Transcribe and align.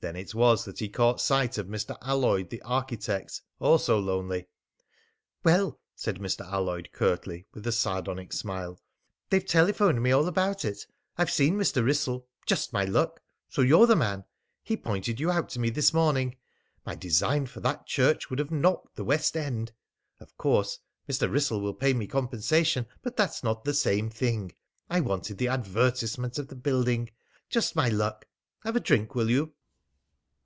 Then 0.00 0.14
it 0.14 0.36
was 0.36 0.64
that 0.66 0.78
he 0.78 0.88
caught 0.88 1.20
sight 1.20 1.58
of 1.58 1.66
Mr. 1.66 1.96
Alloyd 2.00 2.48
the 2.50 2.62
architect, 2.62 3.42
also 3.58 3.98
lonely. 3.98 4.46
"Well," 5.42 5.80
said 5.96 6.20
Mr. 6.20 6.46
Alloyd 6.46 6.90
curtly, 6.92 7.48
with 7.52 7.66
a 7.66 7.72
sardonic 7.72 8.32
smile, 8.32 8.78
"they've 9.30 9.44
telephoned 9.44 10.00
me 10.00 10.12
all 10.12 10.28
about 10.28 10.64
it. 10.64 10.86
I've 11.18 11.28
seen 11.32 11.56
Mr. 11.56 11.84
Wrissell. 11.84 12.28
Just 12.46 12.72
my 12.72 12.84
luck! 12.84 13.20
So 13.48 13.62
you're 13.62 13.88
the 13.88 13.96
man! 13.96 14.22
He 14.62 14.76
pointed 14.76 15.18
you 15.18 15.28
out 15.32 15.48
to 15.48 15.58
me 15.58 15.70
this 15.70 15.92
morning. 15.92 16.36
My 16.84 16.94
design 16.94 17.46
for 17.46 17.58
that 17.62 17.88
church 17.88 18.30
would 18.30 18.38
have 18.38 18.52
knocked 18.52 18.94
the 18.94 19.04
West 19.04 19.36
End! 19.36 19.72
Of 20.20 20.36
course 20.36 20.78
Mr. 21.08 21.28
Wrissell 21.28 21.60
will 21.60 21.74
pay 21.74 21.94
me 21.94 22.06
compensation, 22.06 22.86
but 23.02 23.16
that's 23.16 23.42
not 23.42 23.64
the 23.64 23.74
same 23.74 24.10
thing. 24.10 24.54
I 24.88 25.00
wanted 25.00 25.38
the 25.38 25.48
advertisement 25.48 26.38
of 26.38 26.46
the 26.46 26.54
building.... 26.54 27.10
Just 27.50 27.74
my 27.74 27.88
luck! 27.88 28.26
Have 28.60 28.76
a 28.76 28.78
drink, 28.80 29.16
will 29.16 29.30
you?" 29.30 29.52